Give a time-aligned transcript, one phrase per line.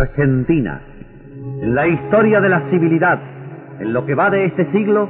[0.00, 0.80] Argentina.
[1.62, 3.20] En la historia de la civilidad,
[3.78, 5.08] en lo que va de este siglo,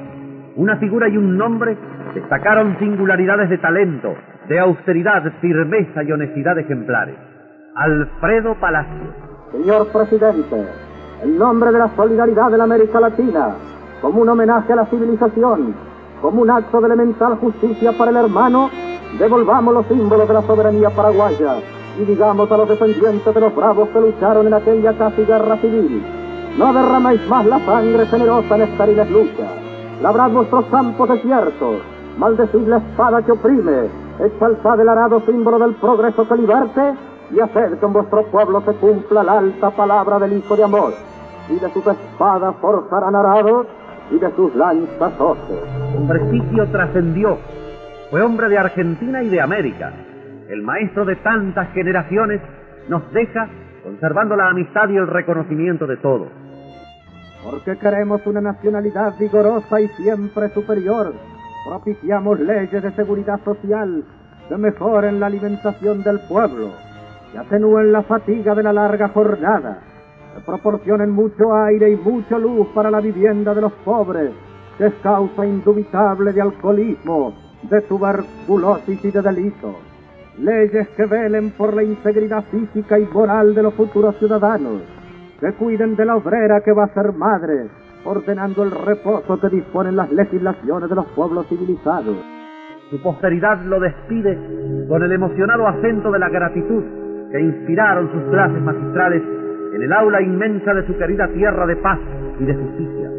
[0.57, 1.77] una figura y un nombre
[2.15, 4.15] destacaron singularidades de talento,
[4.49, 7.15] de austeridad, firmeza y honestidad ejemplares.
[7.77, 9.15] Alfredo Palacio.
[9.53, 10.67] Señor presidente,
[11.23, 13.55] en nombre de la solidaridad de la América Latina,
[14.03, 15.75] como un homenaje a la civilización,
[16.21, 18.71] como un acto de elemental justicia para el hermano,
[19.19, 21.57] devolvamos los símbolos de la soberanía paraguaya
[21.99, 26.03] y digamos a los descendientes de los bravos que lucharon en aquella casi guerra civil,
[26.59, 29.51] no derraméis más la sangre generosa en estériles luchas,
[30.03, 31.77] labrad vuestros campos desiertos,
[32.19, 36.95] maldecid la espada que oprime, exaltad el arado símbolo del progreso que liberte,
[37.33, 40.93] y haced que en vuestro pueblo se cumpla la alta palabra del Hijo de Amor,
[41.49, 43.67] y de sus espadas forjarán arados,
[44.11, 45.63] y de sus lanzas hoces.
[45.97, 47.39] Un prestigio trascendió.
[48.11, 49.93] Fue hombre de Argentina y de América.
[50.51, 52.41] El maestro de tantas generaciones
[52.89, 53.49] nos deja
[53.85, 56.27] conservando la amistad y el reconocimiento de todos.
[57.45, 61.15] Porque queremos una nacionalidad vigorosa y siempre superior,
[61.65, 64.03] propiciamos leyes de seguridad social
[64.49, 66.73] que mejoren la alimentación del pueblo,
[67.31, 69.79] que atenúen la fatiga de la larga jornada,
[70.35, 74.33] que proporcionen mucho aire y mucha luz para la vivienda de los pobres,
[74.79, 79.90] que es causa indubitable de alcoholismo, de tuberculosis y de delitos.
[80.41, 84.81] Leyes que velen por la integridad física y moral de los futuros ciudadanos,
[85.39, 87.69] que cuiden de la obrera que va a ser madre,
[88.05, 92.17] ordenando el reposo que disponen las legislaciones de los pueblos civilizados.
[92.89, 94.39] Su posteridad lo despide
[94.89, 96.85] con el emocionado acento de la gratitud
[97.31, 99.23] que inspiraron sus clases magistrales
[99.75, 101.99] en el aula inmensa de su querida tierra de paz
[102.41, 103.11] y de justicia.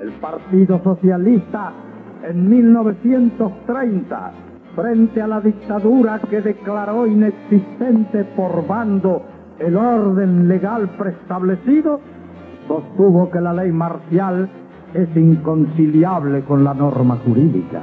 [0.00, 1.72] El Partido Socialista
[2.22, 4.32] en 1930,
[4.74, 9.22] frente a la dictadura que declaró inexistente por bando
[9.58, 12.00] el orden legal preestablecido,
[12.66, 14.48] sostuvo que la ley marcial
[14.94, 17.82] es inconciliable con la norma jurídica.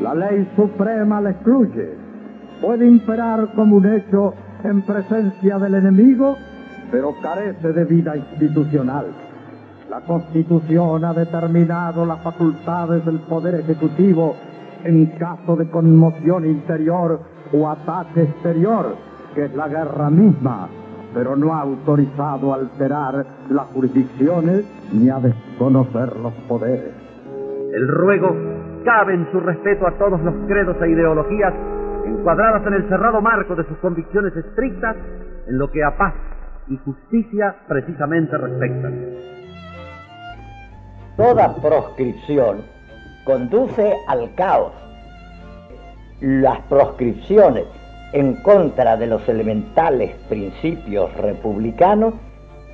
[0.00, 1.96] La ley suprema la excluye.
[2.60, 4.34] Puede imperar como un hecho
[4.64, 6.36] en presencia del enemigo,
[6.90, 9.06] pero carece de vida institucional.
[9.88, 14.36] La Constitución ha determinado las facultades del Poder Ejecutivo
[14.84, 17.20] en caso de conmoción interior
[17.52, 18.96] o ataque exterior,
[19.34, 20.68] que es la guerra misma,
[21.14, 26.92] pero no ha autorizado a alterar las jurisdicciones ni a desconocer los poderes.
[27.72, 28.34] El ruego
[28.84, 31.54] cabe en su respeto a todos los credos e ideologías
[32.06, 34.96] encuadradas en el cerrado marco de sus convicciones estrictas
[35.46, 36.14] en lo que a paz
[36.68, 38.94] y justicia precisamente respectan.
[41.16, 42.77] Toda proscripción
[43.28, 44.72] conduce al caos.
[46.22, 47.66] Las proscripciones
[48.14, 52.14] en contra de los elementales principios republicanos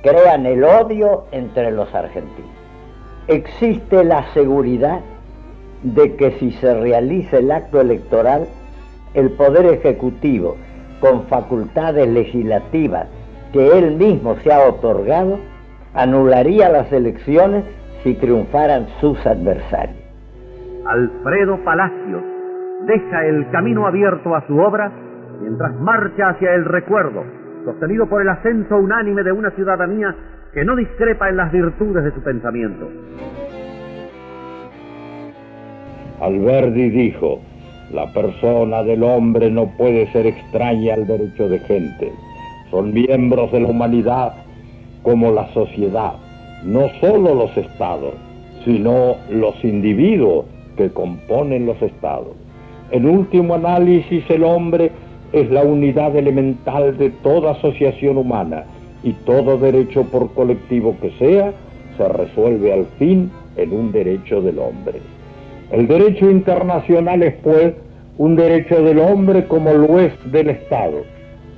[0.01, 2.55] crean el odio entre los argentinos.
[3.27, 5.01] Existe la seguridad
[5.83, 8.47] de que si se realiza el acto electoral,
[9.13, 10.55] el Poder Ejecutivo,
[11.01, 13.07] con facultades legislativas
[13.51, 15.37] que él mismo se ha otorgado,
[15.93, 17.65] anularía las elecciones
[18.03, 20.04] si triunfaran sus adversarios.
[20.85, 22.21] Alfredo Palacios
[22.85, 24.91] deja el camino abierto a su obra
[25.41, 27.23] mientras marcha hacia el recuerdo,
[27.65, 30.15] sostenido por el ascenso unánime de una ciudadanía
[30.53, 32.87] que no discrepa en las virtudes de su pensamiento.
[36.21, 37.41] Alberdi dijo,
[37.91, 42.11] la persona del hombre no puede ser extraña al derecho de gente.
[42.69, 44.33] Son miembros de la humanidad
[45.01, 46.13] como la sociedad,
[46.63, 48.13] no solo los estados,
[48.63, 52.33] sino los individuos que componen los estados.
[52.91, 54.91] En último análisis, el hombre
[55.33, 58.63] es la unidad elemental de toda asociación humana
[59.03, 61.53] y todo derecho por colectivo que sea
[61.97, 64.99] se resuelve al fin en un derecho del hombre.
[65.71, 67.73] El derecho internacional es pues
[68.17, 71.03] un derecho del hombre como lo es del Estado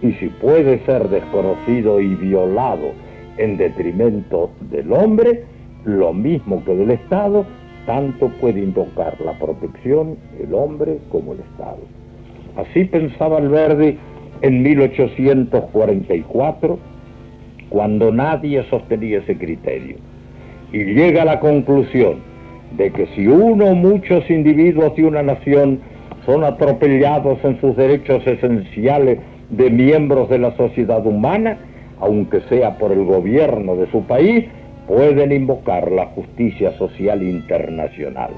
[0.02, 2.92] y si puede ser desconocido y violado
[3.38, 5.44] en detrimento del hombre,
[5.86, 7.46] lo mismo que del Estado,
[7.88, 11.80] tanto puede invocar la protección el hombre como el Estado.
[12.58, 13.98] Así pensaba Alberdi
[14.42, 16.78] en 1844,
[17.70, 19.98] cuando nadie sostenía ese criterio.
[20.72, 22.18] Y llega a la conclusión
[22.76, 25.80] de que si uno o muchos individuos de una nación
[26.26, 29.20] son atropellados en sus derechos esenciales
[29.50, 31.58] de miembros de la sociedad humana,
[32.02, 34.44] aunque sea por el gobierno de su país,
[34.88, 38.32] pueden invocar la justicia social internacional,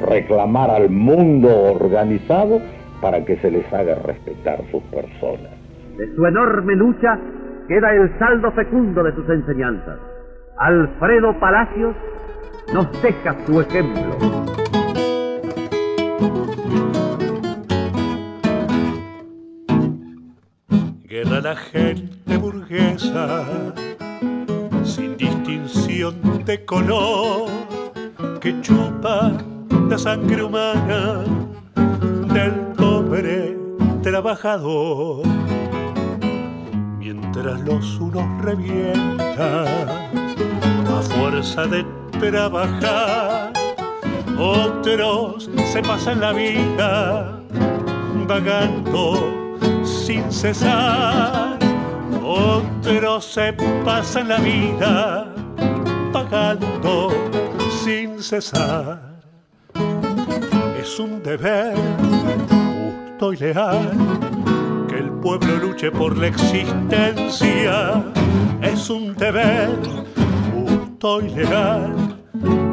[0.00, 2.60] reclamar al mundo organizado
[3.00, 5.52] para que se les haga respetar sus personas.
[5.96, 7.18] De su enorme lucha
[7.68, 9.98] queda el saldo fecundo de sus enseñanzas.
[10.58, 11.94] Alfredo Palacios
[12.72, 14.16] nos deja su ejemplo.
[21.08, 23.74] Guerra la gente burguesa,
[26.08, 27.50] de color,
[28.40, 29.32] que chupa
[29.86, 31.24] la sangre humana
[32.32, 33.54] del pobre
[34.02, 35.26] trabajador.
[36.98, 39.66] Mientras los unos revientan
[40.88, 41.84] a fuerza de
[42.18, 43.52] trabajar,
[44.38, 47.42] otros se pasan la vida
[48.26, 51.58] vagando sin cesar,
[52.24, 53.52] otros se
[53.84, 55.29] pasan la vida
[57.84, 59.20] sin cesar.
[60.80, 61.76] Es un deber
[62.48, 63.90] justo y leal
[64.88, 68.04] que el pueblo luche por la existencia.
[68.62, 69.70] Es un deber
[70.52, 72.16] justo y leal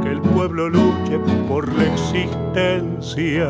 [0.04, 1.18] que el pueblo luche
[1.48, 3.48] por la existencia.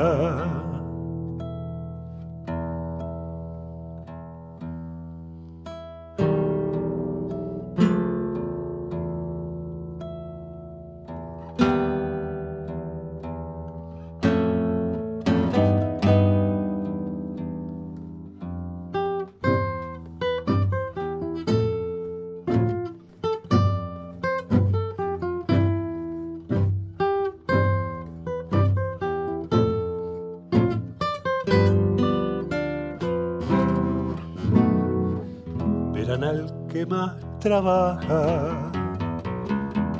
[36.23, 38.71] Al que más trabaja,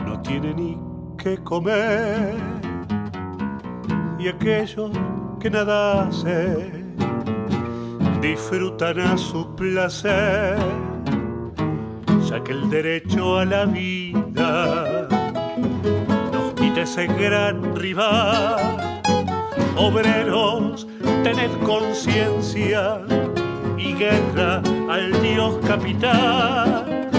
[0.06, 0.78] no tiene ni
[1.18, 2.36] que comer,
[4.20, 4.92] y aquellos
[5.40, 6.96] que nada hacen
[8.22, 10.58] disfrutan a su placer,
[12.30, 15.08] ya que el derecho a la vida
[16.34, 19.02] nos quita ese gran rival.
[19.78, 20.88] Obreros,
[21.24, 23.00] tened conciencia
[23.78, 27.10] y guerra al Dios capital.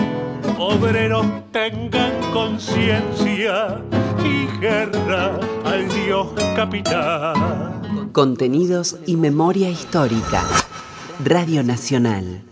[0.58, 3.80] Obreros tengan conciencia
[4.24, 7.34] y guerra al Dios capital.
[8.12, 10.42] Contenidos y memoria histórica.
[11.24, 12.42] Radio Nacional.